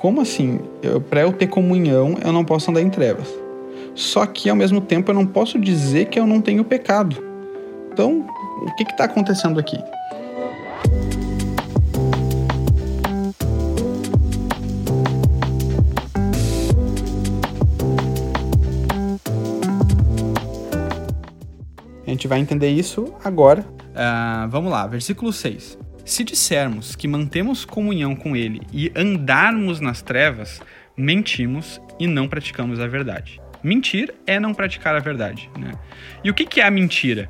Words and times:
Como 0.00 0.20
assim? 0.20 0.60
Para 1.10 1.22
eu 1.22 1.32
ter 1.32 1.48
comunhão, 1.48 2.14
eu 2.24 2.32
não 2.32 2.44
posso 2.44 2.70
andar 2.70 2.80
em 2.80 2.88
trevas. 2.88 3.26
Só 3.96 4.24
que 4.26 4.48
ao 4.48 4.54
mesmo 4.54 4.80
tempo 4.80 5.10
eu 5.10 5.14
não 5.14 5.26
posso 5.26 5.58
dizer 5.58 6.04
que 6.04 6.20
eu 6.20 6.24
não 6.24 6.40
tenho 6.40 6.64
pecado. 6.64 7.16
Então, 7.92 8.24
o 8.62 8.76
que 8.76 8.84
está 8.84 9.06
acontecendo 9.06 9.58
aqui? 9.58 9.76
A 22.06 22.10
gente 22.10 22.28
vai 22.28 22.38
entender 22.38 22.68
isso 22.68 23.12
agora. 23.24 23.66
Uh, 23.88 24.48
vamos 24.48 24.70
lá, 24.70 24.86
versículo 24.86 25.32
6. 25.32 25.87
Se 26.08 26.24
dissermos 26.24 26.96
que 26.96 27.06
mantemos 27.06 27.66
comunhão 27.66 28.16
com 28.16 28.34
Ele 28.34 28.62
e 28.72 28.90
andarmos 28.96 29.78
nas 29.78 30.00
trevas, 30.00 30.58
mentimos 30.96 31.78
e 32.00 32.06
não 32.06 32.26
praticamos 32.26 32.80
a 32.80 32.86
verdade. 32.86 33.38
Mentir 33.62 34.14
é 34.26 34.40
não 34.40 34.54
praticar 34.54 34.96
a 34.96 35.00
verdade. 35.00 35.50
Né? 35.58 35.70
E 36.24 36.30
o 36.30 36.34
que 36.34 36.62
é 36.62 36.64
a 36.64 36.70
mentira? 36.70 37.28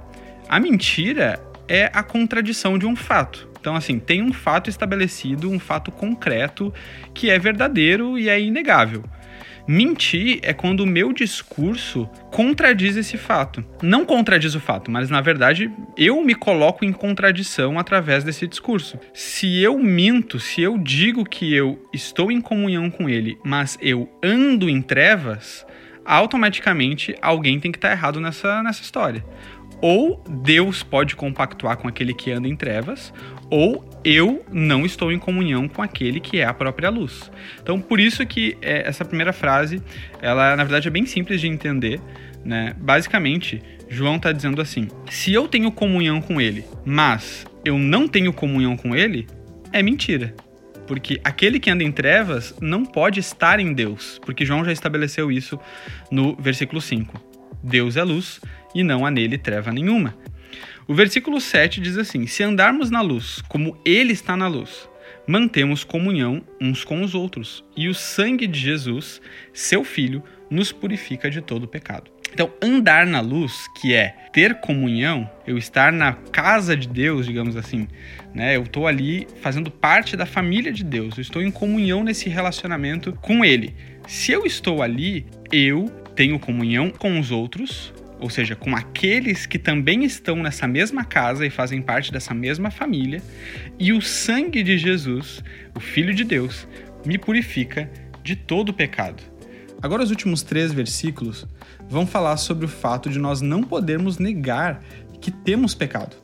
A 0.49 0.61
mentira 0.61 1.43
é 1.67 1.91
a 1.93 2.05
contradição 2.05 2.79
de 2.79 2.87
um 2.87 2.95
fato. 2.95 3.49
Então, 3.61 3.75
assim, 3.75 3.99
tem 3.99 4.23
um 4.23 4.33
fato 4.33 4.71
estabelecido, 4.71 5.51
um 5.51 5.59
fato 5.59 5.91
concreto 5.91 6.73
que 7.13 7.31
é 7.31 7.37
verdadeiro 7.37 8.17
e 8.17 8.29
é 8.29 8.41
inegável. 8.41 9.03
Mentir 9.71 10.41
é 10.43 10.55
quando 10.55 10.81
o 10.81 10.87
meu 10.87 11.13
discurso 11.13 12.09
contradiz 12.33 12.97
esse 12.97 13.19
fato. 13.19 13.63
Não 13.83 14.07
contradiz 14.07 14.55
o 14.55 14.61
fato, 14.61 14.91
mas 14.91 15.11
na 15.11 15.21
verdade 15.21 15.71
eu 15.95 16.25
me 16.25 16.35
coloco 16.35 16.87
em 16.87 16.93
contradição 16.93 17.79
através 17.79 18.25
desse 18.25 18.47
discurso. 18.47 18.99
Se 19.13 19.63
eu 19.63 19.79
minto, 19.79 20.41
se 20.41 20.63
eu 20.63 20.79
digo 20.79 21.23
que 21.23 21.55
eu 21.55 21.87
estou 21.93 22.33
em 22.33 22.41
comunhão 22.41 22.91
com 22.91 23.11
ele, 23.11 23.39
mas 23.45 23.77
eu 23.83 24.09
ando 24.23 24.71
em 24.71 24.81
trevas, 24.81 25.67
automaticamente 26.03 27.15
alguém 27.21 27.61
tem 27.61 27.71
que 27.71 27.77
estar 27.77 27.91
errado 27.91 28.19
nessa, 28.19 28.63
nessa 28.63 28.81
história. 28.81 29.23
Ou 29.81 30.23
Deus 30.29 30.83
pode 30.83 31.15
compactuar 31.15 31.77
com 31.77 31.87
aquele 31.87 32.13
que 32.13 32.31
anda 32.33 32.49
em 32.49 32.57
trevas, 32.57 33.13
ou 33.51 33.89
eu 34.05 34.45
não 34.53 34.85
estou 34.85 35.13
em 35.13 35.19
comunhão 35.19 35.69
com 35.69 35.83
aquele 35.83 36.21
que 36.21 36.39
é 36.39 36.45
a 36.45 36.53
própria 36.53 36.91
luz. 36.91 37.31
Então, 37.63 37.81
por 37.81 38.01
isso 38.01 38.27
que 38.27 38.57
é, 38.61 38.89
essa 38.89 39.05
primeira 39.05 39.33
frase, 39.33 39.83
ela 40.21 40.57
na 40.57 40.65
verdade 40.65 40.89
é 40.89 40.91
bem 40.91 41.07
simples 41.07 41.41
de 41.41 41.49
entender, 41.49 42.01
né? 42.45 42.75
Basicamente, 42.79 43.63
João 43.89 44.17
está 44.17 44.33
dizendo 44.33 44.61
assim: 44.61 44.89
se 45.11 45.33
eu 45.33 45.49
tenho 45.49 45.71
comunhão 45.71 46.21
com 46.21 46.41
ele, 46.41 46.65
mas 46.85 47.47
eu 47.65 47.79
não 47.79 48.09
tenho 48.09 48.33
comunhão 48.33 48.77
com 48.77 48.95
ele, 48.95 49.27
é 49.73 49.83
mentira. 49.83 50.35
Porque 50.87 51.21
aquele 51.23 51.61
que 51.61 51.71
anda 51.71 51.85
em 51.85 51.93
trevas 51.93 52.55
não 52.63 52.83
pode 52.83 53.21
estar 53.21 53.61
em 53.61 53.75
Deus, 53.75 54.19
porque 54.25 54.45
João 54.47 54.65
já 54.65 54.73
estabeleceu 54.73 55.31
isso 55.31 55.59
no 56.11 56.35
versículo 56.37 56.81
5. 56.81 57.29
Deus 57.63 57.97
é 57.97 58.03
luz 58.03 58.41
e 58.75 58.83
não 58.83 59.05
há 59.05 59.11
nele 59.11 59.39
treva 59.39 59.73
nenhuma. 59.73 60.15
O 60.87 60.95
versículo 60.95 61.41
7 61.41 61.81
diz 61.81 61.99
assim: 61.99 62.27
Se 62.27 62.43
andarmos 62.43 62.91
na 62.91 63.01
luz, 63.01 63.43
como 63.49 63.77
ele 63.85 64.13
está 64.13 64.37
na 64.37 64.49
luz, 64.49 64.89
mantemos 65.27 65.85
comunhão 65.85 66.43
uns 66.59 66.83
com 66.83 67.03
os 67.03 67.15
outros, 67.15 67.63
e 67.77 67.89
o 67.89 67.95
sangue 67.95 68.47
de 68.47 68.59
Jesus, 68.59 69.21
seu 69.53 69.85
filho, 69.85 70.23
nos 70.51 70.73
purifica 70.73 71.31
de 71.31 71.43
todo 71.43 71.69
pecado. 71.69 72.11
Então, 72.33 72.51
andar 72.63 73.07
na 73.07 73.21
luz, 73.21 73.67
que 73.81 73.95
é 73.95 74.15
ter 74.33 74.61
comunhão, 74.61 75.31
eu 75.47 75.57
estar 75.59 75.93
na 75.93 76.13
casa 76.13 76.77
de 76.77 76.89
Deus, 76.89 77.27
digamos 77.27 77.57
assim, 77.57 77.89
né? 78.35 78.57
Eu 78.57 78.63
estou 78.63 78.87
ali 78.87 79.27
fazendo 79.41 79.71
parte 79.71 80.17
da 80.17 80.27
família 80.27 80.73
de 80.73 80.85
Deus, 80.85 81.17
eu 81.17 81.23
estou 81.23 81.43
em 81.43 81.51
comunhão 81.51 82.05
nesse 82.05 82.29
relacionamento 82.29 83.13
com 83.21 83.45
Ele. 83.45 83.75
Se 84.07 84.33
eu 84.33 84.47
estou 84.47 84.83
ali, 84.83 85.27
eu 85.51 85.87
tenho 86.15 86.39
comunhão 86.39 86.91
com 86.91 87.19
os 87.19 87.31
outros, 87.31 87.93
ou 88.21 88.29
seja, 88.29 88.57
com 88.57 88.75
aqueles 88.75 89.47
que 89.47 89.59
também 89.59 90.05
estão 90.05 90.37
nessa 90.37 90.67
mesma 90.67 91.05
casa 91.05 91.47
e 91.47 91.51
fazem 91.51 91.81
parte 91.81 92.13
dessa 92.13 92.35
mesma 92.35 92.71
família, 92.71 93.23
e 93.79 93.93
o 93.93 94.01
sangue 94.01 94.63
de 94.63 94.77
Jesus, 94.77 95.43
o 95.75 95.81
Filho 95.81 96.15
de 96.15 96.25
Deus, 96.25 96.67
me 97.05 97.17
purifica 97.17 97.91
de 98.23 98.35
todo 98.35 98.73
pecado. 98.75 99.23
Agora, 99.81 100.03
os 100.03 100.11
últimos 100.11 100.43
três 100.43 100.73
versículos 100.73 101.47
vão 101.89 102.07
falar 102.07 102.37
sobre 102.37 102.65
o 102.65 102.69
fato 102.69 103.09
de 103.09 103.19
nós 103.19 103.41
não 103.41 103.63
podermos 103.63 104.19
negar 104.19 104.83
que 105.21 105.31
temos 105.31 105.75
pecado. 105.75 106.17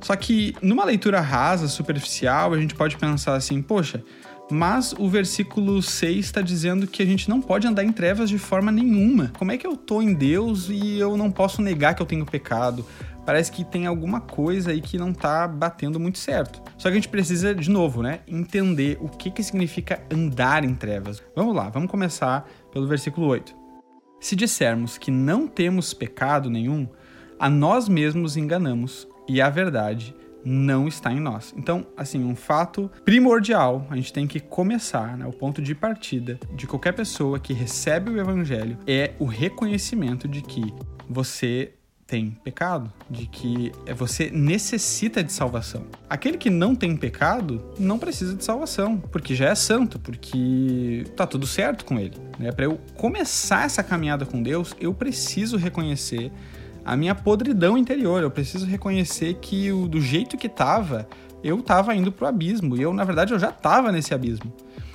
Só 0.00 0.16
que, 0.16 0.54
numa 0.62 0.84
leitura 0.84 1.20
rasa, 1.20 1.68
superficial, 1.68 2.54
a 2.54 2.58
gente 2.58 2.74
pode 2.74 2.96
pensar 2.96 3.34
assim: 3.34 3.60
poxa, 3.60 4.02
mas 4.50 4.94
o 4.98 5.08
versículo 5.08 5.82
6 5.82 6.24
está 6.24 6.40
dizendo 6.40 6.86
que 6.86 7.02
a 7.02 7.06
gente 7.06 7.28
não 7.28 7.40
pode 7.40 7.66
andar 7.66 7.84
em 7.84 7.92
trevas 7.92 8.30
de 8.30 8.38
forma 8.38 8.72
nenhuma. 8.72 9.30
Como 9.38 9.52
é 9.52 9.58
que 9.58 9.66
eu 9.66 9.76
tô 9.76 10.00
em 10.00 10.14
Deus 10.14 10.68
e 10.70 10.98
eu 10.98 11.16
não 11.16 11.30
posso 11.30 11.60
negar 11.60 11.94
que 11.94 12.00
eu 12.00 12.06
tenho 12.06 12.24
pecado? 12.24 12.84
Parece 13.26 13.52
que 13.52 13.62
tem 13.62 13.86
alguma 13.86 14.22
coisa 14.22 14.70
aí 14.70 14.80
que 14.80 14.96
não 14.96 15.12
tá 15.12 15.46
batendo 15.46 16.00
muito 16.00 16.16
certo. 16.16 16.62
Só 16.78 16.88
que 16.88 16.92
a 16.92 16.94
gente 16.94 17.10
precisa, 17.10 17.54
de 17.54 17.68
novo, 17.68 18.02
né, 18.02 18.20
entender 18.26 18.96
o 19.02 19.08
que, 19.08 19.30
que 19.30 19.42
significa 19.42 20.02
andar 20.10 20.64
em 20.64 20.74
trevas. 20.74 21.22
Vamos 21.36 21.54
lá, 21.54 21.68
vamos 21.68 21.90
começar 21.90 22.48
pelo 22.72 22.86
versículo 22.86 23.26
8. 23.26 23.54
Se 24.18 24.34
dissermos 24.34 24.96
que 24.96 25.10
não 25.10 25.46
temos 25.46 25.92
pecado 25.92 26.48
nenhum, 26.48 26.88
a 27.38 27.50
nós 27.50 27.86
mesmos 27.86 28.36
enganamos 28.36 29.06
e 29.28 29.42
a 29.42 29.50
verdade 29.50 30.14
não 30.48 30.88
está 30.88 31.12
em 31.12 31.20
nós. 31.20 31.52
Então, 31.56 31.86
assim, 31.96 32.24
um 32.24 32.34
fato 32.34 32.90
primordial, 33.04 33.86
a 33.90 33.96
gente 33.96 34.12
tem 34.12 34.26
que 34.26 34.40
começar, 34.40 35.16
né, 35.16 35.26
o 35.26 35.32
ponto 35.32 35.60
de 35.60 35.74
partida 35.74 36.40
de 36.54 36.66
qualquer 36.66 36.92
pessoa 36.92 37.38
que 37.38 37.52
recebe 37.52 38.10
o 38.10 38.18
evangelho 38.18 38.78
é 38.86 39.12
o 39.18 39.26
reconhecimento 39.26 40.26
de 40.26 40.40
que 40.40 40.72
você 41.08 41.72
tem 42.06 42.30
pecado, 42.42 42.90
de 43.10 43.26
que 43.26 43.70
você 43.94 44.30
necessita 44.30 45.22
de 45.22 45.30
salvação. 45.30 45.84
Aquele 46.08 46.38
que 46.38 46.48
não 46.48 46.74
tem 46.74 46.96
pecado 46.96 47.62
não 47.78 47.98
precisa 47.98 48.34
de 48.34 48.42
salvação, 48.42 48.96
porque 48.96 49.34
já 49.34 49.50
é 49.50 49.54
santo, 49.54 49.98
porque 49.98 51.04
tá 51.14 51.26
tudo 51.26 51.46
certo 51.46 51.84
com 51.84 52.00
ele. 52.00 52.16
Né? 52.38 52.50
Para 52.50 52.64
eu 52.64 52.80
começar 52.96 53.66
essa 53.66 53.82
caminhada 53.82 54.24
com 54.24 54.42
Deus, 54.42 54.74
eu 54.80 54.94
preciso 54.94 55.58
reconhecer 55.58 56.32
a 56.88 56.96
minha 56.96 57.14
podridão 57.14 57.76
interior. 57.76 58.22
Eu 58.22 58.30
preciso 58.30 58.64
reconhecer 58.64 59.34
que 59.34 59.70
o, 59.70 59.86
do 59.86 60.00
jeito 60.00 60.38
que 60.38 60.48
tava, 60.48 61.06
eu 61.44 61.60
tava 61.60 61.94
indo 61.94 62.10
pro 62.10 62.26
abismo. 62.26 62.78
E 62.78 62.80
eu, 62.80 62.94
na 62.94 63.04
verdade, 63.04 63.34
eu 63.34 63.38
já 63.38 63.52
tava 63.52 63.92
nesse 63.92 64.14
abismo. 64.14 64.50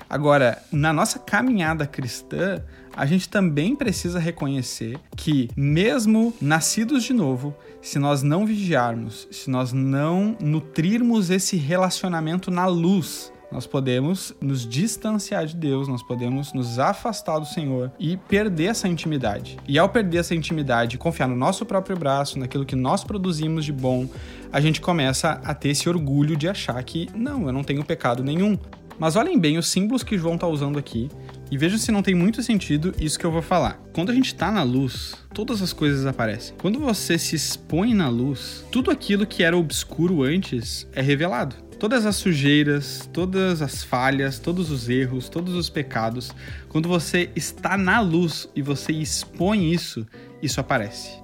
Agora, 0.10 0.60
na 0.72 0.92
nossa 0.92 1.20
caminhada 1.20 1.86
cristã, 1.86 2.64
a 2.98 3.06
gente 3.06 3.30
também 3.30 3.76
precisa 3.76 4.18
reconhecer 4.18 5.00
que, 5.16 5.52
mesmo 5.56 6.34
nascidos 6.42 7.04
de 7.04 7.14
novo, 7.14 7.56
se 7.80 8.00
nós 8.00 8.24
não 8.24 8.44
vigiarmos, 8.44 9.28
se 9.30 9.52
nós 9.52 9.72
não 9.72 10.36
nutrirmos 10.42 11.30
esse 11.30 11.58
relacionamento 11.58 12.50
na 12.50 12.66
luz, 12.66 13.32
nós 13.54 13.68
podemos 13.68 14.34
nos 14.42 14.68
distanciar 14.68 15.46
de 15.46 15.56
Deus, 15.56 15.88
nós 15.88 16.02
podemos 16.02 16.54
nos 16.54 16.80
afastar 16.80 17.38
do 17.38 17.46
Senhor 17.46 17.92
e 18.00 18.18
perder 18.18 18.66
essa 18.66 18.88
intimidade. 18.88 19.60
E 19.68 19.78
ao 19.78 19.88
perder 19.88 20.18
essa 20.18 20.34
intimidade, 20.34 20.98
confiar 20.98 21.28
no 21.28 21.36
nosso 21.36 21.64
próprio 21.64 21.96
braço, 21.96 22.40
naquilo 22.40 22.66
que 22.66 22.76
nós 22.76 23.04
produzimos 23.04 23.64
de 23.64 23.72
bom, 23.72 24.10
a 24.52 24.60
gente 24.60 24.82
começa 24.82 25.40
a 25.44 25.54
ter 25.54 25.70
esse 25.70 25.88
orgulho 25.88 26.36
de 26.36 26.50
achar 26.50 26.84
que 26.84 27.08
não, 27.14 27.46
eu 27.46 27.54
não 27.54 27.64
tenho 27.64 27.86
pecado 27.86 28.24
nenhum. 28.24 28.58
Mas 28.98 29.16
olhem 29.16 29.38
bem 29.38 29.60
os 29.60 29.68
símbolos 29.68 30.04
que 30.04 30.18
João 30.18 30.36
está 30.36 30.48
usando 30.48 30.80
aqui 30.80 31.10
e 31.52 31.58
vejam 31.58 31.78
se 31.78 31.92
não 31.92 32.02
tem 32.02 32.16
muito 32.16 32.42
sentido 32.42 32.92
isso 33.00 33.20
que 33.20 33.26
eu 33.26 33.32
vou 33.32 33.42
falar. 33.44 33.80
Quando 33.94 34.12
a 34.12 34.16
gente 34.16 34.28
está 34.28 34.52
na 34.52 34.64
luz, 34.64 35.14
todas 35.32 35.62
as 35.62 35.74
coisas 35.74 36.08
aparecem. 36.08 36.56
Quando 36.60 36.80
você 36.80 37.20
se 37.20 37.36
expõe 37.36 37.94
na 37.94 38.10
luz, 38.10 38.66
tudo 38.72 38.90
aquilo 38.90 39.28
que 39.28 39.44
era 39.44 39.56
obscuro 39.56 40.24
antes 40.24 40.88
é 40.94 41.02
revelado 41.02 41.63
todas 41.84 42.06
as 42.06 42.16
sujeiras, 42.16 43.10
todas 43.12 43.62
as 43.62 43.84
falhas, 43.84 44.40
todos 44.40 44.72
os 44.72 44.88
erros, 44.88 45.28
todos 45.28 45.54
os 45.54 45.70
pecados, 45.70 46.34
quando 46.70 46.88
você 46.88 47.30
está 47.36 47.76
na 47.76 48.00
luz 48.00 48.48
e 48.56 48.62
você 48.62 48.94
expõe 48.94 49.74
isso, 49.74 50.08
isso 50.42 50.62
aparece. 50.62 51.20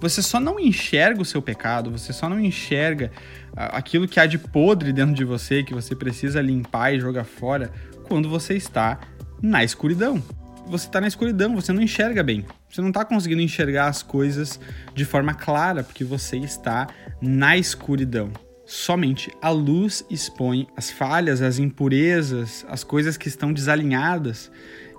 Você 0.00 0.22
só 0.22 0.40
não 0.40 0.58
enxerga 0.58 1.20
o 1.20 1.26
seu 1.26 1.42
pecado, 1.42 1.90
você 1.90 2.10
só 2.10 2.26
não 2.26 2.40
enxerga 2.40 3.12
ah, 3.54 3.76
aquilo 3.76 4.08
que 4.08 4.18
há 4.18 4.24
de 4.24 4.38
podre 4.38 4.94
dentro 4.94 5.14
de 5.14 5.26
você, 5.26 5.62
que 5.62 5.74
você 5.74 5.94
precisa 5.94 6.40
limpar 6.40 6.94
e 6.94 6.98
jogar 6.98 7.24
fora, 7.24 7.70
quando 8.04 8.30
você 8.30 8.54
está 8.54 8.98
na 9.42 9.62
escuridão. 9.62 10.22
Você 10.68 10.86
está 10.86 11.02
na 11.02 11.08
escuridão, 11.08 11.54
você 11.54 11.70
não 11.70 11.82
enxerga 11.82 12.22
bem. 12.22 12.46
Você 12.66 12.80
não 12.80 12.88
está 12.88 13.04
conseguindo 13.04 13.42
enxergar 13.42 13.88
as 13.88 14.02
coisas 14.02 14.58
de 14.94 15.04
forma 15.04 15.34
clara, 15.34 15.84
porque 15.84 16.02
você 16.02 16.38
está 16.38 16.88
na 17.20 17.58
escuridão. 17.58 18.32
Somente 18.64 19.30
a 19.40 19.50
luz 19.50 20.04
expõe 20.08 20.68
as 20.76 20.90
falhas, 20.90 21.42
as 21.42 21.58
impurezas, 21.58 22.64
as 22.68 22.84
coisas 22.84 23.16
que 23.16 23.28
estão 23.28 23.52
desalinhadas. 23.52 24.50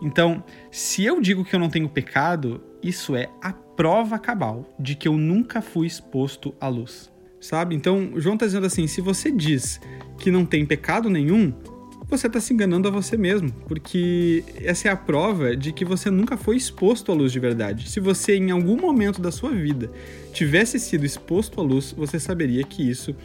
Então, 0.02 0.44
se 0.70 1.04
eu 1.04 1.22
digo 1.22 1.46
que 1.46 1.56
eu 1.56 1.60
não 1.60 1.70
tenho 1.70 1.88
pecado, 1.88 2.62
isso 2.82 3.16
é 3.16 3.30
a 3.42 3.54
prova 3.54 4.20
cabal 4.20 4.68
de 4.78 4.96
que 4.96 5.08
eu 5.08 5.18
nunca 5.18 5.62
fui 5.62 5.88
exposto 5.88 6.54
à 6.60 6.68
luz. 6.68 7.12
Sabe? 7.40 7.76
Então, 7.76 8.12
João 8.18 8.36
está 8.36 8.46
dizendo 8.46 8.66
assim: 8.66 8.88
se 8.88 9.02
você 9.02 9.32
diz 9.32 9.80
que 10.18 10.32
não 10.32 10.46
tem 10.46 10.66
pecado 10.66 11.10
nenhum, 11.10 11.54
você 12.10 12.28
está 12.28 12.40
se 12.40 12.54
enganando 12.54 12.88
a 12.88 12.92
você 12.92 13.18
mesmo, 13.18 13.52
porque 13.68 14.44
essa 14.62 14.88
é 14.88 14.92
a 14.92 14.96
prova 14.96 15.56
de 15.56 15.72
que 15.72 15.84
você 15.84 16.12
nunca 16.12 16.38
foi 16.38 16.56
exposto 16.56 17.12
à 17.12 17.16
luz 17.16 17.32
de 17.32 17.40
verdade. 17.40 17.90
Se 17.90 18.00
você, 18.00 18.36
em 18.36 18.52
algum 18.52 18.80
momento 18.80 19.22
da 19.22 19.32
sua 19.32 19.52
vida, 19.52 19.92
tivesse 20.32 20.80
sido 20.80 21.06
exposto 21.06 21.60
à 21.60 21.64
luz, 21.64 21.94
você 21.98 22.20
saberia 22.20 22.64
que 22.64 22.88
isso 22.88 23.16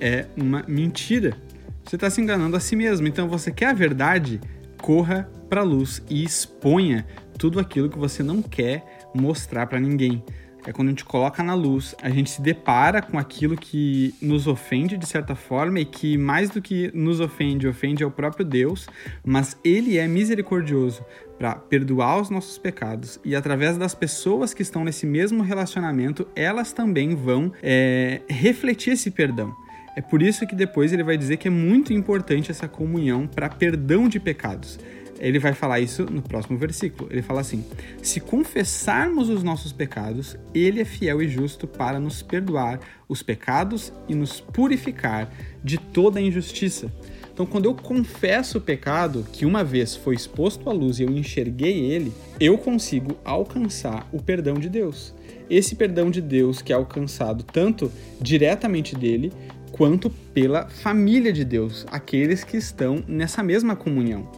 é 0.00 0.26
uma 0.36 0.64
mentira. 0.66 1.36
Você 1.84 1.96
está 1.96 2.08
se 2.08 2.20
enganando 2.20 2.56
a 2.56 2.60
si 2.60 2.76
mesmo. 2.76 3.06
Então, 3.06 3.28
você 3.28 3.50
quer 3.50 3.66
a 3.66 3.72
verdade? 3.72 4.40
Corra 4.80 5.28
para 5.48 5.60
a 5.60 5.64
luz 5.64 6.02
e 6.08 6.24
exponha 6.24 7.06
tudo 7.38 7.60
aquilo 7.60 7.90
que 7.90 7.98
você 7.98 8.22
não 8.22 8.40
quer 8.40 9.06
mostrar 9.14 9.66
para 9.66 9.80
ninguém 9.80 10.22
é 10.66 10.72
quando 10.72 10.88
a 10.88 10.90
gente 10.90 11.04
coloca 11.04 11.42
na 11.42 11.54
luz, 11.54 11.94
a 12.00 12.08
gente 12.08 12.30
se 12.30 12.40
depara 12.40 13.02
com 13.02 13.18
aquilo 13.18 13.56
que 13.56 14.14
nos 14.20 14.46
ofende 14.46 14.96
de 14.96 15.06
certa 15.06 15.34
forma 15.34 15.80
e 15.80 15.84
que 15.84 16.16
mais 16.16 16.50
do 16.50 16.62
que 16.62 16.90
nos 16.94 17.20
ofende, 17.20 17.68
ofende 17.68 18.02
ao 18.02 18.10
próprio 18.10 18.44
Deus, 18.44 18.88
mas 19.24 19.58
ele 19.62 19.98
é 19.98 20.08
misericordioso 20.08 21.04
para 21.38 21.54
perdoar 21.54 22.20
os 22.20 22.30
nossos 22.30 22.56
pecados 22.56 23.20
e 23.24 23.36
através 23.36 23.76
das 23.76 23.94
pessoas 23.94 24.54
que 24.54 24.62
estão 24.62 24.84
nesse 24.84 25.06
mesmo 25.06 25.42
relacionamento, 25.42 26.26
elas 26.34 26.72
também 26.72 27.14
vão 27.14 27.52
é, 27.62 28.22
refletir 28.28 28.94
esse 28.94 29.10
perdão. 29.10 29.54
É 29.96 30.00
por 30.00 30.22
isso 30.22 30.46
que 30.46 30.54
depois 30.54 30.92
ele 30.92 31.04
vai 31.04 31.16
dizer 31.16 31.36
que 31.36 31.48
é 31.48 31.50
muito 31.50 31.92
importante 31.92 32.50
essa 32.50 32.66
comunhão 32.66 33.26
para 33.26 33.48
perdão 33.48 34.08
de 34.08 34.18
pecados 34.18 34.78
ele 35.18 35.38
vai 35.38 35.52
falar 35.52 35.80
isso 35.80 36.04
no 36.04 36.22
próximo 36.22 36.58
versículo. 36.58 37.08
Ele 37.10 37.22
fala 37.22 37.40
assim: 37.40 37.64
Se 38.02 38.20
confessarmos 38.20 39.28
os 39.28 39.42
nossos 39.42 39.72
pecados, 39.72 40.36
ele 40.54 40.80
é 40.80 40.84
fiel 40.84 41.22
e 41.22 41.28
justo 41.28 41.66
para 41.66 41.98
nos 41.98 42.22
perdoar 42.22 42.80
os 43.08 43.22
pecados 43.22 43.92
e 44.08 44.14
nos 44.14 44.40
purificar 44.40 45.30
de 45.62 45.78
toda 45.78 46.20
injustiça. 46.20 46.92
Então, 47.32 47.46
quando 47.46 47.64
eu 47.64 47.74
confesso 47.74 48.58
o 48.58 48.60
pecado 48.60 49.26
que 49.32 49.44
uma 49.44 49.64
vez 49.64 49.96
foi 49.96 50.14
exposto 50.14 50.70
à 50.70 50.72
luz 50.72 51.00
e 51.00 51.02
eu 51.02 51.10
enxerguei 51.10 51.80
ele, 51.80 52.12
eu 52.38 52.56
consigo 52.56 53.16
alcançar 53.24 54.06
o 54.12 54.22
perdão 54.22 54.54
de 54.54 54.68
Deus. 54.68 55.12
Esse 55.50 55.74
perdão 55.74 56.10
de 56.10 56.20
Deus 56.20 56.62
que 56.62 56.72
é 56.72 56.76
alcançado 56.76 57.42
tanto 57.42 57.90
diretamente 58.20 58.94
dele 58.94 59.32
quanto 59.74 60.08
pela 60.08 60.68
família 60.68 61.32
de 61.32 61.44
Deus, 61.44 61.84
aqueles 61.90 62.44
que 62.44 62.56
estão 62.56 63.02
nessa 63.08 63.42
mesma 63.42 63.74
comunhão. 63.74 64.30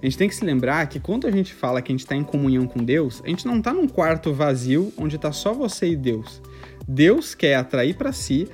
A 0.00 0.06
gente 0.06 0.16
tem 0.16 0.26
que 0.26 0.34
se 0.34 0.42
lembrar 0.42 0.88
que 0.88 0.98
quando 0.98 1.26
a 1.26 1.30
gente 1.30 1.52
fala 1.52 1.82
que 1.82 1.92
a 1.92 1.94
gente 1.94 2.00
está 2.00 2.16
em 2.16 2.24
comunhão 2.24 2.66
com 2.66 2.82
Deus, 2.82 3.20
a 3.22 3.28
gente 3.28 3.44
não 3.44 3.58
está 3.58 3.74
num 3.74 3.86
quarto 3.86 4.32
vazio 4.32 4.90
onde 4.96 5.16
está 5.16 5.32
só 5.32 5.52
você 5.52 5.88
e 5.88 5.96
Deus. 5.96 6.40
Deus 6.88 7.34
quer 7.34 7.56
atrair 7.56 7.94
para 7.94 8.10
si 8.10 8.48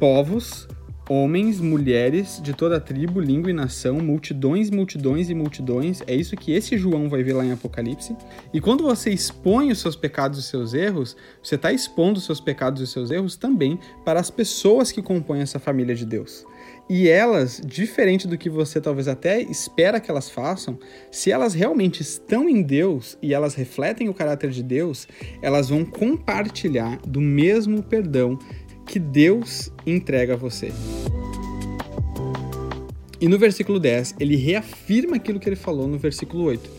povos, 0.00 0.66
homens, 1.08 1.60
mulheres 1.60 2.40
de 2.42 2.52
toda 2.52 2.80
tribo, 2.80 3.20
língua 3.20 3.50
e 3.50 3.54
nação, 3.54 3.98
multidões, 4.00 4.70
multidões 4.70 5.30
e 5.30 5.34
multidões. 5.34 6.02
É 6.06 6.14
isso 6.14 6.36
que 6.36 6.52
esse 6.52 6.76
João 6.76 7.08
vai 7.08 7.22
ver 7.22 7.34
lá 7.34 7.44
em 7.44 7.52
Apocalipse. 7.52 8.16
E 8.52 8.60
quando 8.60 8.82
você 8.82 9.10
expõe 9.10 9.70
os 9.70 9.78
seus 9.78 9.94
pecados 9.94 10.38
e 10.38 10.40
os 10.40 10.46
seus 10.46 10.74
erros, 10.74 11.16
você 11.42 11.54
está 11.54 11.72
expondo 11.72 12.18
os 12.18 12.24
seus 12.24 12.40
pecados 12.40 12.80
e 12.80 12.84
os 12.84 12.90
seus 12.90 13.10
erros 13.10 13.36
também 13.36 13.78
para 14.04 14.18
as 14.18 14.30
pessoas 14.30 14.90
que 14.90 15.02
compõem 15.02 15.40
essa 15.40 15.58
família 15.58 15.94
de 15.94 16.04
Deus. 16.04 16.44
E 16.88 17.08
elas, 17.08 17.60
diferente 17.64 18.28
do 18.28 18.38
que 18.38 18.48
você 18.48 18.80
talvez 18.80 19.08
até 19.08 19.42
espera 19.42 19.98
que 19.98 20.08
elas 20.08 20.30
façam, 20.30 20.78
se 21.10 21.32
elas 21.32 21.52
realmente 21.52 22.00
estão 22.00 22.48
em 22.48 22.62
Deus 22.62 23.18
e 23.20 23.34
elas 23.34 23.54
refletem 23.54 24.08
o 24.08 24.14
caráter 24.14 24.50
de 24.50 24.62
Deus, 24.62 25.08
elas 25.42 25.68
vão 25.68 25.84
compartilhar 25.84 26.98
do 27.04 27.20
mesmo 27.20 27.82
perdão 27.82 28.38
que 28.86 28.98
Deus 28.98 29.72
entrega 29.84 30.34
a 30.34 30.36
você. 30.36 30.72
E 33.20 33.28
no 33.28 33.38
versículo 33.38 33.80
10, 33.80 34.16
ele 34.20 34.36
reafirma 34.36 35.16
aquilo 35.16 35.40
que 35.40 35.48
ele 35.48 35.56
falou 35.56 35.88
no 35.88 35.98
versículo 35.98 36.44
8. 36.44 36.70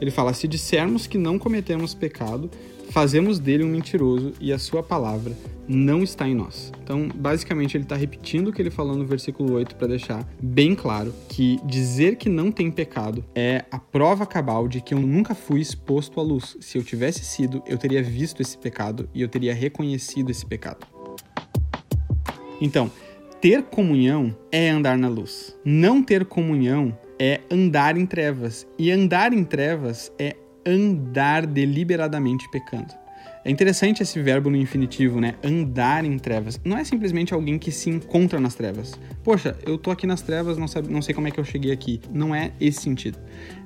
Ele 0.00 0.10
fala: 0.10 0.32
Se 0.32 0.48
dissermos 0.48 1.06
que 1.06 1.18
não 1.18 1.38
cometemos 1.38 1.94
pecado, 1.94 2.50
fazemos 2.90 3.38
dele 3.38 3.64
um 3.64 3.68
mentiroso 3.68 4.32
e 4.40 4.52
a 4.52 4.58
sua 4.58 4.82
palavra 4.82 5.36
não 5.66 6.02
está 6.02 6.28
em 6.28 6.34
nós. 6.34 6.72
Então, 6.82 7.08
basicamente, 7.14 7.76
ele 7.76 7.84
está 7.84 7.96
repetindo 7.96 8.48
o 8.48 8.52
que 8.52 8.60
ele 8.60 8.70
falou 8.70 8.96
no 8.96 9.04
versículo 9.04 9.54
8 9.54 9.76
para 9.76 9.88
deixar 9.88 10.26
bem 10.42 10.74
claro 10.74 11.12
que 11.28 11.58
dizer 11.64 12.16
que 12.16 12.28
não 12.28 12.52
tem 12.52 12.70
pecado 12.70 13.24
é 13.34 13.64
a 13.70 13.78
prova 13.78 14.26
cabal 14.26 14.68
de 14.68 14.80
que 14.80 14.94
eu 14.94 15.00
nunca 15.00 15.34
fui 15.34 15.60
exposto 15.60 16.20
à 16.20 16.22
luz. 16.22 16.56
Se 16.60 16.78
eu 16.78 16.84
tivesse 16.84 17.24
sido, 17.24 17.62
eu 17.66 17.78
teria 17.78 18.02
visto 18.02 18.40
esse 18.40 18.56
pecado 18.56 19.08
e 19.14 19.22
eu 19.22 19.28
teria 19.28 19.54
reconhecido 19.54 20.30
esse 20.30 20.44
pecado. 20.44 20.93
Então, 22.60 22.90
ter 23.40 23.62
comunhão 23.62 24.34
é 24.50 24.70
andar 24.70 24.96
na 24.96 25.08
luz. 25.08 25.56
Não 25.64 26.02
ter 26.02 26.24
comunhão 26.24 26.96
é 27.18 27.40
andar 27.50 27.96
em 27.96 28.06
trevas. 28.06 28.66
E 28.78 28.90
andar 28.90 29.32
em 29.32 29.44
trevas 29.44 30.12
é 30.18 30.36
andar 30.66 31.46
deliberadamente 31.46 32.50
pecando. 32.50 32.94
É 33.44 33.50
interessante 33.50 34.02
esse 34.02 34.22
verbo 34.22 34.48
no 34.48 34.56
infinitivo, 34.56 35.20
né? 35.20 35.34
Andar 35.44 36.06
em 36.06 36.18
trevas. 36.18 36.58
Não 36.64 36.78
é 36.78 36.84
simplesmente 36.84 37.34
alguém 37.34 37.58
que 37.58 37.70
se 37.70 37.90
encontra 37.90 38.40
nas 38.40 38.54
trevas. 38.54 38.98
Poxa, 39.22 39.54
eu 39.66 39.76
tô 39.76 39.90
aqui 39.90 40.06
nas 40.06 40.22
trevas, 40.22 40.56
não, 40.56 40.66
sabe, 40.66 40.90
não 40.90 41.02
sei 41.02 41.14
como 41.14 41.28
é 41.28 41.30
que 41.30 41.38
eu 41.38 41.44
cheguei 41.44 41.70
aqui. 41.70 42.00
Não 42.10 42.34
é 42.34 42.52
esse 42.58 42.80
sentido. 42.80 43.18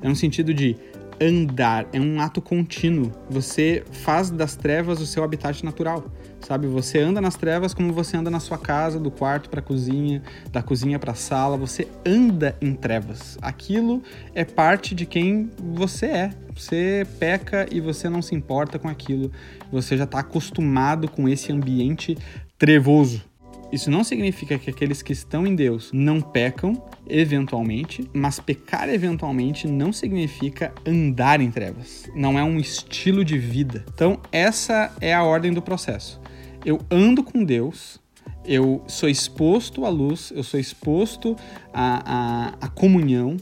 É 0.02 0.08
um 0.08 0.17
sentido 0.17 0.52
de 0.52 0.76
andar, 1.20 1.86
é 1.92 2.00
um 2.00 2.20
ato 2.20 2.40
contínuo. 2.40 3.12
Você 3.28 3.84
faz 3.90 4.30
das 4.30 4.56
trevas 4.56 5.00
o 5.00 5.06
seu 5.06 5.24
habitat 5.24 5.64
natural 5.64 6.04
sabe? 6.40 6.66
Você 6.66 6.98
anda 6.98 7.20
nas 7.20 7.36
trevas 7.36 7.74
como 7.74 7.92
você 7.92 8.16
anda 8.16 8.30
na 8.30 8.40
sua 8.40 8.58
casa, 8.58 8.98
do 8.98 9.10
quarto 9.10 9.50
para 9.50 9.60
a 9.60 9.62
cozinha, 9.62 10.22
da 10.50 10.62
cozinha 10.62 10.98
para 10.98 11.12
a 11.12 11.14
sala, 11.14 11.56
você 11.56 11.88
anda 12.04 12.56
em 12.60 12.74
trevas. 12.74 13.38
Aquilo 13.42 14.02
é 14.34 14.44
parte 14.44 14.94
de 14.94 15.06
quem 15.06 15.50
você 15.58 16.06
é. 16.06 16.30
Você 16.54 17.06
peca 17.18 17.66
e 17.70 17.80
você 17.80 18.08
não 18.08 18.22
se 18.22 18.34
importa 18.34 18.78
com 18.78 18.88
aquilo. 18.88 19.30
Você 19.70 19.96
já 19.96 20.04
está 20.04 20.20
acostumado 20.20 21.08
com 21.08 21.28
esse 21.28 21.52
ambiente 21.52 22.16
trevoso. 22.58 23.27
Isso 23.70 23.90
não 23.90 24.02
significa 24.02 24.58
que 24.58 24.70
aqueles 24.70 25.02
que 25.02 25.12
estão 25.12 25.46
em 25.46 25.54
Deus 25.54 25.90
não 25.92 26.20
pecam 26.20 26.82
eventualmente, 27.06 28.08
mas 28.12 28.40
pecar 28.40 28.88
eventualmente 28.88 29.66
não 29.66 29.92
significa 29.92 30.72
andar 30.86 31.40
em 31.40 31.50
trevas. 31.50 32.08
Não 32.14 32.38
é 32.38 32.42
um 32.42 32.58
estilo 32.58 33.24
de 33.24 33.36
vida. 33.36 33.84
Então, 33.92 34.20
essa 34.32 34.92
é 35.00 35.12
a 35.12 35.22
ordem 35.22 35.52
do 35.52 35.60
processo 35.60 36.20
eu 36.64 36.80
ando 36.90 37.22
com 37.22 37.44
Deus, 37.44 38.00
eu 38.44 38.82
sou 38.86 39.08
exposto 39.08 39.84
à 39.84 39.88
luz, 39.88 40.32
eu 40.34 40.42
sou 40.42 40.58
exposto 40.58 41.36
à, 41.72 42.50
à, 42.60 42.66
à 42.66 42.68
comunhão, 42.68 43.36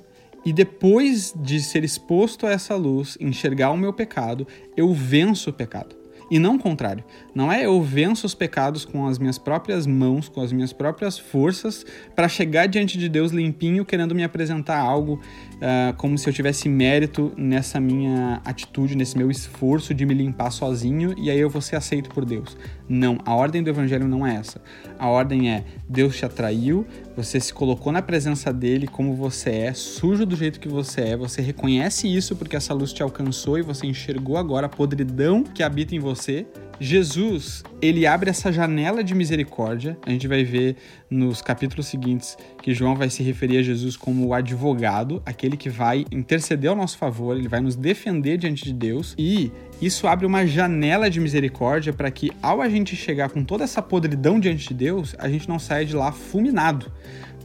e 0.44 0.52
depois 0.52 1.34
de 1.34 1.60
ser 1.60 1.82
exposto 1.82 2.46
a 2.46 2.52
essa 2.52 2.76
luz, 2.76 3.18
enxergar 3.20 3.72
o 3.72 3.76
meu 3.76 3.92
pecado, 3.92 4.46
eu 4.76 4.92
venço 4.94 5.50
o 5.50 5.52
pecado. 5.52 5.96
E 6.30 6.38
não 6.38 6.56
o 6.56 6.58
contrário. 6.58 7.04
Não 7.34 7.52
é 7.52 7.66
eu 7.66 7.80
venço 7.82 8.26
os 8.26 8.34
pecados 8.34 8.84
com 8.84 9.06
as 9.06 9.18
minhas 9.18 9.38
próprias 9.38 9.86
mãos, 9.86 10.28
com 10.28 10.40
as 10.40 10.52
minhas 10.52 10.72
próprias 10.72 11.18
forças, 11.18 11.86
para 12.14 12.28
chegar 12.28 12.66
diante 12.66 12.98
de 12.98 13.08
Deus 13.08 13.30
limpinho, 13.30 13.84
querendo 13.84 14.14
me 14.14 14.24
apresentar 14.24 14.78
algo 14.78 15.20
uh, 15.54 15.94
como 15.96 16.18
se 16.18 16.28
eu 16.28 16.32
tivesse 16.32 16.68
mérito 16.68 17.32
nessa 17.36 17.78
minha 17.78 18.40
atitude, 18.44 18.96
nesse 18.96 19.16
meu 19.16 19.30
esforço 19.30 19.94
de 19.94 20.04
me 20.04 20.14
limpar 20.14 20.50
sozinho 20.50 21.14
e 21.16 21.30
aí 21.30 21.38
eu 21.38 21.48
vou 21.48 21.62
ser 21.62 21.76
aceito 21.76 22.10
por 22.10 22.24
Deus. 22.24 22.56
Não, 22.88 23.18
a 23.24 23.34
ordem 23.34 23.62
do 23.62 23.70
evangelho 23.70 24.08
não 24.08 24.26
é 24.26 24.36
essa. 24.36 24.60
A 24.98 25.08
ordem 25.08 25.50
é: 25.50 25.64
Deus 25.88 26.16
te 26.16 26.24
atraiu, 26.24 26.86
você 27.16 27.40
se 27.40 27.52
colocou 27.52 27.90
na 27.90 28.02
presença 28.02 28.52
dele 28.52 28.86
como 28.86 29.14
você 29.14 29.50
é, 29.50 29.72
sujo 29.72 30.26
do 30.26 30.36
jeito 30.36 30.60
que 30.60 30.68
você 30.68 31.00
é, 31.00 31.16
você 31.16 31.40
reconhece 31.40 32.14
isso 32.14 32.36
porque 32.36 32.54
essa 32.54 32.74
luz 32.74 32.92
te 32.92 33.02
alcançou 33.02 33.58
e 33.58 33.62
você 33.62 33.86
enxergou 33.86 34.36
agora 34.36 34.66
a 34.66 34.68
podridão 34.68 35.42
que 35.42 35.62
habita 35.62 35.94
em 35.94 35.98
você. 35.98 36.46
Jesus, 36.78 37.64
ele 37.80 38.06
abre 38.06 38.28
essa 38.28 38.52
janela 38.52 39.02
de 39.02 39.14
misericórdia. 39.14 39.96
A 40.04 40.10
gente 40.10 40.28
vai 40.28 40.44
ver 40.44 40.76
nos 41.08 41.40
capítulos 41.40 41.86
seguintes 41.86 42.36
que 42.62 42.74
João 42.74 42.94
vai 42.94 43.08
se 43.08 43.22
referir 43.22 43.58
a 43.58 43.62
Jesus 43.62 43.96
como 43.96 44.26
o 44.26 44.34
advogado, 44.34 45.22
aquele 45.24 45.56
que 45.56 45.70
vai 45.70 46.04
interceder 46.12 46.68
ao 46.68 46.76
nosso 46.76 46.98
favor, 46.98 47.36
ele 47.36 47.48
vai 47.48 47.60
nos 47.60 47.76
defender 47.76 48.36
diante 48.36 48.64
de 48.64 48.74
Deus. 48.74 49.14
E 49.16 49.50
isso 49.80 50.06
abre 50.06 50.26
uma 50.26 50.46
janela 50.46 51.08
de 51.08 51.18
misericórdia 51.18 51.92
para 51.92 52.10
que, 52.10 52.30
ao 52.42 52.60
a 52.60 52.68
gente 52.68 52.94
chegar 52.94 53.30
com 53.30 53.42
toda 53.42 53.64
essa 53.64 53.80
podridão 53.80 54.38
diante 54.38 54.68
de 54.68 54.74
Deus, 54.74 55.14
a 55.18 55.28
gente 55.28 55.48
não 55.48 55.58
saia 55.58 55.86
de 55.86 55.96
lá 55.96 56.12
fulminado. 56.12 56.92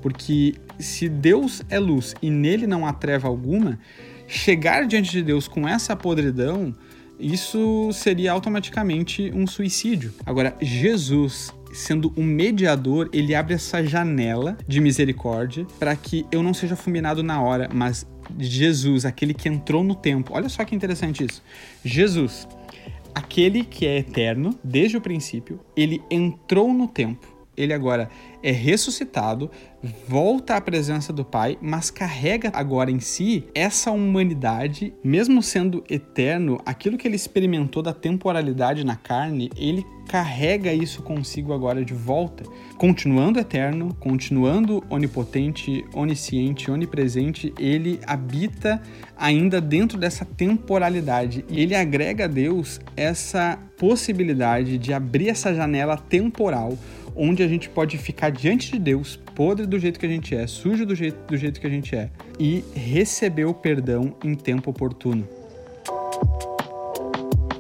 Porque 0.01 0.55
se 0.77 1.07
Deus 1.07 1.61
é 1.69 1.79
luz 1.79 2.15
e 2.21 2.29
nele 2.29 2.67
não 2.67 2.85
há 2.85 2.91
treva 2.91 3.27
alguma, 3.27 3.79
chegar 4.27 4.87
diante 4.87 5.11
de 5.11 5.21
Deus 5.21 5.47
com 5.47 5.67
essa 5.67 5.95
podridão, 5.95 6.75
isso 7.21 7.89
seria 7.93 8.31
automaticamente 8.31 9.31
um 9.33 9.45
suicídio. 9.45 10.13
Agora, 10.25 10.55
Jesus 10.61 11.53
sendo 11.73 12.13
um 12.17 12.23
mediador, 12.23 13.09
ele 13.13 13.33
abre 13.33 13.53
essa 13.53 13.83
janela 13.83 14.57
de 14.67 14.81
misericórdia 14.81 15.65
para 15.79 15.95
que 15.95 16.25
eu 16.31 16.43
não 16.43 16.53
seja 16.53 16.75
fulminado 16.75 17.23
na 17.23 17.41
hora, 17.41 17.69
mas 17.73 18.05
Jesus, 18.37 19.05
aquele 19.05 19.33
que 19.33 19.47
entrou 19.47 19.83
no 19.83 19.95
tempo. 19.95 20.33
Olha 20.33 20.49
só 20.49 20.63
que 20.65 20.75
interessante 20.75 21.23
isso. 21.23 21.41
Jesus, 21.83 22.47
aquele 23.13 23.63
que 23.63 23.85
é 23.85 23.99
eterno 23.99 24.57
desde 24.63 24.97
o 24.97 25.01
princípio, 25.01 25.59
ele 25.75 26.01
entrou 26.09 26.73
no 26.73 26.87
tempo 26.87 27.27
ele 27.61 27.73
agora 27.73 28.09
é 28.43 28.51
ressuscitado, 28.51 29.51
volta 30.07 30.55
à 30.55 30.61
presença 30.61 31.13
do 31.13 31.23
Pai, 31.23 31.57
mas 31.61 31.89
carrega 31.91 32.51
agora 32.53 32.91
em 32.91 32.99
si 32.99 33.45
essa 33.53 33.91
humanidade, 33.91 34.93
mesmo 35.03 35.41
sendo 35.41 35.83
eterno, 35.89 36.59
aquilo 36.65 36.97
que 36.97 37.07
ele 37.07 37.15
experimentou 37.15 37.83
da 37.83 37.93
temporalidade 37.93 38.83
na 38.83 38.95
carne, 38.95 39.49
ele 39.55 39.85
carrega 40.07 40.73
isso 40.73 41.01
consigo 41.01 41.53
agora 41.53 41.85
de 41.85 41.93
volta, 41.93 42.43
continuando 42.77 43.39
eterno, 43.39 43.95
continuando 43.99 44.83
onipotente, 44.89 45.85
onisciente, 45.93 46.69
onipresente, 46.69 47.53
ele 47.57 47.99
habita 48.05 48.81
ainda 49.17 49.61
dentro 49.61 49.97
dessa 49.97 50.25
temporalidade 50.25 51.45
e 51.47 51.61
ele 51.61 51.75
agrega 51.75 52.25
a 52.25 52.27
Deus 52.27 52.81
essa 52.97 53.57
possibilidade 53.77 54.77
de 54.77 54.93
abrir 54.93 55.29
essa 55.29 55.53
janela 55.53 55.97
temporal 55.97 56.77
onde 57.15 57.43
a 57.43 57.47
gente 57.47 57.69
pode 57.69 57.97
ficar 57.97 58.29
diante 58.29 58.71
de 58.71 58.79
Deus, 58.79 59.15
podre 59.35 59.65
do 59.65 59.77
jeito 59.79 59.99
que 59.99 60.05
a 60.05 60.09
gente 60.09 60.35
é, 60.35 60.47
sujo 60.47 60.85
do 60.85 60.95
jeito, 60.95 61.17
do 61.27 61.37
jeito 61.37 61.59
que 61.59 61.67
a 61.67 61.69
gente 61.69 61.95
é, 61.95 62.09
e 62.39 62.63
receber 62.73 63.45
o 63.45 63.53
perdão 63.53 64.15
em 64.23 64.35
tempo 64.35 64.71
oportuno. 64.71 65.27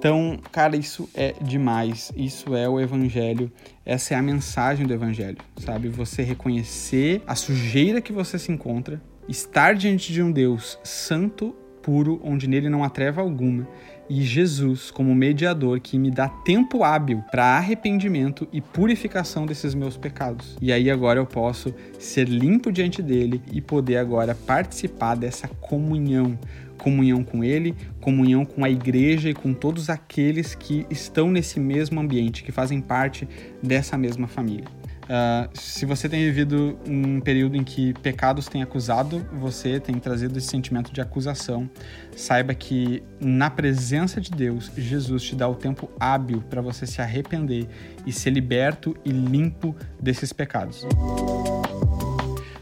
Então, 0.01 0.39
cara, 0.51 0.75
isso 0.75 1.07
é 1.13 1.35
demais. 1.39 2.11
Isso 2.17 2.55
é 2.55 2.67
o 2.67 2.79
evangelho. 2.79 3.51
Essa 3.85 4.15
é 4.15 4.17
a 4.17 4.21
mensagem 4.21 4.87
do 4.87 4.91
evangelho, 4.91 5.37
sabe? 5.57 5.89
Você 5.89 6.23
reconhecer 6.23 7.21
a 7.27 7.35
sujeira 7.35 8.01
que 8.01 8.11
você 8.11 8.39
se 8.39 8.51
encontra, 8.51 8.99
estar 9.29 9.75
diante 9.75 10.11
de 10.11 10.19
um 10.23 10.31
Deus 10.31 10.79
santo, 10.83 11.55
puro, 11.81 12.21
onde 12.23 12.47
nele 12.47 12.69
não 12.69 12.83
há 12.83 12.89
treva 12.89 13.21
alguma, 13.21 13.67
e 14.09 14.23
Jesus 14.23 14.91
como 14.91 15.15
mediador 15.15 15.79
que 15.79 15.97
me 15.97 16.11
dá 16.11 16.27
tempo 16.27 16.83
hábil 16.83 17.23
para 17.31 17.57
arrependimento 17.57 18.47
e 18.51 18.59
purificação 18.59 19.45
desses 19.45 19.73
meus 19.73 19.95
pecados. 19.95 20.57
E 20.61 20.71
aí 20.71 20.91
agora 20.91 21.19
eu 21.19 21.25
posso 21.25 21.73
ser 21.97 22.27
limpo 22.27 22.71
diante 22.71 23.01
dele 23.01 23.41
e 23.51 23.61
poder 23.61 23.97
agora 23.97 24.35
participar 24.35 25.15
dessa 25.15 25.47
comunhão, 25.47 26.37
comunhão 26.77 27.23
com 27.23 27.43
Ele, 27.43 27.73
comunhão 28.01 28.43
com 28.43 28.65
a 28.65 28.69
igreja 28.69 29.29
e 29.29 29.33
com 29.33 29.53
todos 29.53 29.89
aqueles 29.89 30.55
que 30.55 30.85
estão 30.89 31.31
nesse 31.31 31.59
mesmo 31.59 31.99
ambiente, 31.99 32.43
que 32.43 32.51
fazem 32.51 32.81
parte 32.81 33.27
dessa 33.63 33.97
mesma 33.97 34.27
família. 34.27 34.80
Uh, 35.11 35.49
se 35.59 35.85
você 35.85 36.07
tem 36.07 36.21
vivido 36.23 36.79
um 36.87 37.19
período 37.19 37.57
em 37.57 37.65
que 37.65 37.93
pecados 37.95 38.47
têm 38.47 38.63
acusado 38.63 39.27
você, 39.33 39.77
tem 39.77 39.99
trazido 39.99 40.37
esse 40.37 40.47
sentimento 40.47 40.93
de 40.93 41.01
acusação, 41.01 41.69
saiba 42.15 42.53
que 42.53 43.03
na 43.19 43.49
presença 43.49 44.21
de 44.21 44.31
Deus, 44.31 44.71
Jesus 44.77 45.23
te 45.23 45.35
dá 45.35 45.49
o 45.49 45.55
tempo 45.55 45.89
hábil 45.99 46.41
para 46.49 46.61
você 46.61 46.87
se 46.87 47.01
arrepender 47.01 47.67
e 48.05 48.13
ser 48.13 48.29
liberto 48.29 48.95
e 49.03 49.11
limpo 49.11 49.75
desses 50.01 50.31
pecados. 50.31 50.87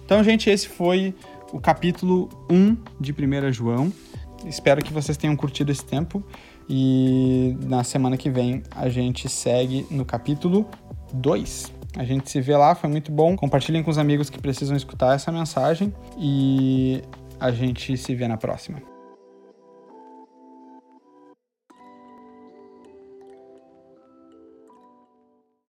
Então, 0.04 0.24
gente, 0.24 0.50
esse 0.50 0.68
foi 0.68 1.14
o 1.54 1.60
capítulo 1.60 2.30
1 2.50 2.76
de 3.00 3.12
1 3.12 3.54
João. 3.54 3.94
Espero 4.48 4.84
que 4.84 4.92
vocês 4.92 5.16
tenham 5.18 5.36
curtido 5.36 5.72
esse 5.72 5.86
tempo 5.86 6.26
e 6.68 7.56
na 7.64 7.84
semana 7.84 8.18
que 8.18 8.28
vem 8.28 8.64
a 8.72 8.90
gente 8.90 9.30
segue 9.30 9.86
no 9.92 10.04
capítulo 10.04 10.68
2. 11.14 11.79
A 11.98 12.04
gente 12.04 12.30
se 12.30 12.40
vê 12.40 12.56
lá, 12.56 12.76
foi 12.76 12.90
muito 12.90 13.12
bom. 13.12 13.36
Compartilhem 13.36 13.84
com 13.84 13.90
os 13.90 13.98
amigos 13.98 14.30
que 14.30 14.40
precisam 14.40 14.76
escutar 14.76 15.16
essa 15.16 15.32
mensagem 15.32 15.94
e 16.18 17.02
a 17.40 17.52
gente 17.52 17.98
se 17.98 18.14
vê 18.14 18.28
na 18.28 18.38
próxima. 18.38 18.82